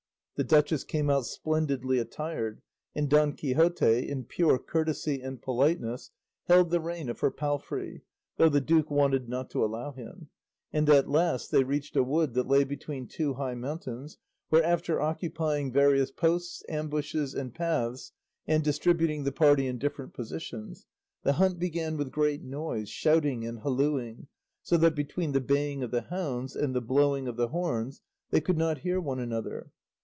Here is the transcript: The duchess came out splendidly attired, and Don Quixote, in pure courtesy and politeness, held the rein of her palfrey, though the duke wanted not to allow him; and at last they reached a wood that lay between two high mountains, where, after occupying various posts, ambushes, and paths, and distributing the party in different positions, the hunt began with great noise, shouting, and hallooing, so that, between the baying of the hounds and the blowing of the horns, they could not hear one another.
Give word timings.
The 0.37 0.47
duchess 0.47 0.83
came 0.83 1.07
out 1.07 1.27
splendidly 1.27 1.99
attired, 1.99 2.63
and 2.95 3.07
Don 3.07 3.33
Quixote, 3.33 4.09
in 4.09 4.23
pure 4.23 4.57
courtesy 4.57 5.21
and 5.21 5.39
politeness, 5.39 6.09
held 6.47 6.71
the 6.71 6.79
rein 6.79 7.09
of 7.09 7.19
her 7.19 7.29
palfrey, 7.29 8.01
though 8.37 8.49
the 8.49 8.59
duke 8.59 8.89
wanted 8.89 9.29
not 9.29 9.51
to 9.51 9.63
allow 9.63 9.91
him; 9.91 10.29
and 10.73 10.89
at 10.89 11.07
last 11.07 11.51
they 11.51 11.63
reached 11.63 11.95
a 11.95 12.01
wood 12.01 12.33
that 12.33 12.47
lay 12.47 12.63
between 12.63 13.05
two 13.07 13.35
high 13.35 13.53
mountains, 13.53 14.17
where, 14.49 14.63
after 14.63 14.99
occupying 14.99 15.71
various 15.71 16.09
posts, 16.09 16.63
ambushes, 16.67 17.35
and 17.35 17.53
paths, 17.53 18.11
and 18.47 18.63
distributing 18.63 19.25
the 19.25 19.31
party 19.31 19.67
in 19.67 19.77
different 19.77 20.11
positions, 20.15 20.87
the 21.21 21.33
hunt 21.33 21.59
began 21.59 21.97
with 21.97 22.09
great 22.11 22.41
noise, 22.41 22.89
shouting, 22.89 23.45
and 23.45 23.59
hallooing, 23.59 24.25
so 24.63 24.75
that, 24.75 24.95
between 24.95 25.33
the 25.33 25.39
baying 25.41 25.83
of 25.83 25.91
the 25.91 26.01
hounds 26.01 26.55
and 26.55 26.73
the 26.75 26.81
blowing 26.81 27.27
of 27.27 27.37
the 27.37 27.49
horns, 27.49 28.01
they 28.31 28.41
could 28.41 28.57
not 28.57 28.79
hear 28.79 28.99
one 28.99 29.19
another. 29.19 29.69